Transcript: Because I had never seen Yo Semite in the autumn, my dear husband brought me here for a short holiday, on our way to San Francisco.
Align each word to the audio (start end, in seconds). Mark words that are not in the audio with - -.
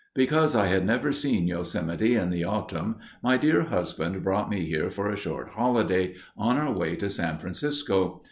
Because 0.15 0.55
I 0.55 0.65
had 0.65 0.83
never 0.83 1.11
seen 1.11 1.45
Yo 1.45 1.61
Semite 1.61 2.01
in 2.19 2.31
the 2.31 2.43
autumn, 2.43 2.95
my 3.21 3.37
dear 3.37 3.65
husband 3.65 4.23
brought 4.23 4.49
me 4.49 4.65
here 4.65 4.89
for 4.89 5.11
a 5.11 5.15
short 5.15 5.49
holiday, 5.49 6.15
on 6.35 6.57
our 6.57 6.71
way 6.73 6.95
to 6.95 7.07
San 7.07 7.37
Francisco. 7.37 8.19